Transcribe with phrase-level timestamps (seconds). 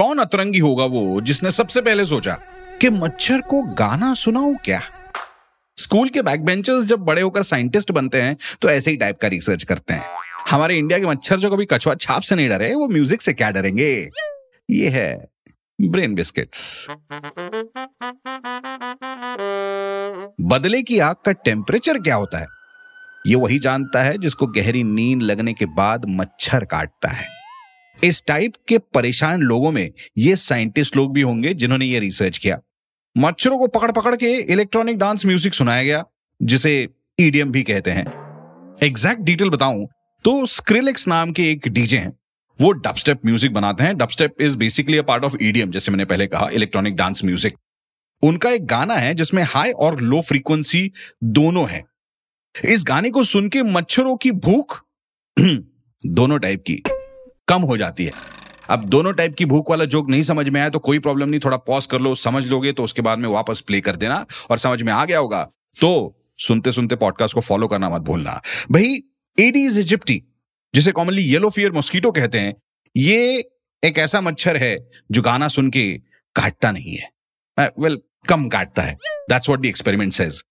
[0.00, 2.32] कौन अतरंगी होगा वो जिसने सबसे पहले सोचा
[2.80, 4.80] कि मच्छर को गाना सुनाऊं क्या?
[5.78, 9.28] स्कूल के बैक बेंचर्स जब बड़े होकर साइंटिस्ट बनते हैं तो ऐसे ही टाइप का
[9.28, 10.04] रिसर्च करते हैं।
[10.50, 13.50] हमारे इंडिया के मच्छर जो कभी कछुआ छाप से नहीं डरे, वो म्यूज़िक से क्या
[13.50, 13.90] डरेंगे?
[14.70, 15.28] ये है
[15.80, 16.86] ब्रेन बिस्किट्स
[20.40, 22.46] बदले की आग का टेम्परेचर क्या होता है?
[23.26, 27.39] ये वही जानता है जिसको गहरी नींद लगने के बाद मच्छर काटता है।
[28.04, 32.58] इस टाइप के परेशान लोगों में ये साइंटिस्ट लोग भी होंगे जिन्होंने ये रिसर्च किया।
[33.16, 36.04] मच्छरों को पकड़ पकड़ के इलेक्ट्रॉनिक डांस म्यूज़िक सुनाया गया,
[36.40, 36.88] जिसे
[37.20, 38.04] ईडीएम भी कहते हैं।
[38.82, 39.86] एग्जैक्ट डिटेल बताऊँ
[40.24, 42.12] तो स्क्रिलेक्स नाम के एक डीजे हैं।
[42.58, 46.26] वो डबस्टेप म्यूज़िक बनाते हैं। Dubstep is basically a part of EDM जैसे मैंने पहले
[46.26, 47.56] कहा इलेक्ट्रॉनिक डांस म्यूज़िक
[48.22, 50.90] उनका एक गाना है, जिसमें हाई और लो फ्रीक्वेंसी
[51.24, 51.82] दोनों है।
[52.54, 54.80] इस गाने को सुन के मच्छरों की भूख
[56.06, 56.82] दोनों टाइप की।
[57.50, 58.12] कम हो जाती है।
[58.70, 61.40] अब दोनों टाइप की भूख वाला जोक नहीं समझ में आया तो कोई प्रॉब्लम नहीं
[61.44, 64.58] थोड़ा पॉज कर लो समझ लोगे तो उसके बाद में वापस प्ले कर देना और
[64.58, 65.42] समझ में आ गया होगा।
[65.78, 69.00] तो सुनते सुनते पॉडकास्ट को फॉलो करना मत भूलना। भाई
[69.38, 70.22] एडीज इजिप्टी
[70.74, 72.54] जिसे कॉमनली येलो फियर मॉस्किटो कहते हैं
[72.94, 73.44] ये
[73.82, 74.76] एक ऐसा मच्छर है
[75.12, 75.82] जो गाना सुन के
[76.36, 77.10] काटता नहीं है।
[77.58, 78.94] वेल well, कम काटता है।
[79.30, 80.42] That's what the experiment says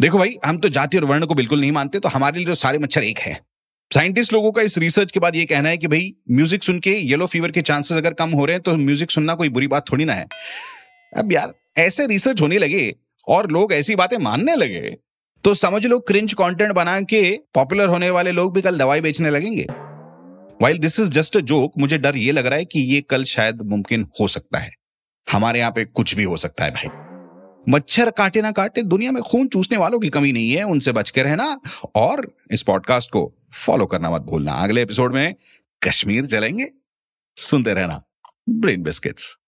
[0.00, 2.54] देखो भाई हम तो जाति और वर्ण को बिल्कुल नहीं मानते तो हमारे लिए तो
[2.56, 3.38] सारे मच्छर एक है।
[3.90, 6.90] साइंटिस्ट लोगों का इस रिसर्च के बाद ये कहना है कि भाई म्यूज़िक सुन के
[6.90, 9.90] येलो फीवर के चांसेस अगर कम हो रहे हैं तो म्यूज़िक सुनना कोई बुरी बात
[9.92, 10.26] थोड़ी ना है।
[11.12, 12.94] अब यार, ऐसे रिसर्च होने लगे
[13.26, 14.96] और लोग ऐसी बातें मानने लगे
[15.44, 17.22] तो समझ लो क्रिंच कंटेंट बना के
[17.54, 19.66] पॉपुलर होने वाले लोग भी कल दवाई बेचने लगेंगे।
[20.62, 23.24] While this is just a joke मुझे डर ये लग रहा है कि ये कल
[23.24, 24.70] शायद मुमकिन हो सकता है।
[25.28, 26.88] हमारे यहाँ पे कुछ भी हो सकता है भाई।
[27.68, 31.10] मच्छर काटे ना काटे, दुनिया में खून चूसने वालों की कमी नहीं है, उनसे बच
[31.10, 31.56] के रहना
[31.96, 35.34] और इस पॉडकास्ट को फॉलो करना मत भूलना। अगले एपिसोड में
[35.82, 36.66] कश्मीर चलेंगे।
[37.36, 38.02] सुनते रहना।
[38.48, 39.39] Brain biscuits.